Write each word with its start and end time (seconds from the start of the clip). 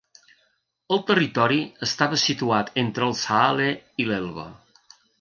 El 0.95 1.03
territori 1.09 1.59
estava 1.89 2.21
situat 2.23 2.75
entre 2.87 3.09
el 3.11 3.17
Saale 3.23 3.71
i 4.05 4.11
l'Elba. 4.13 4.53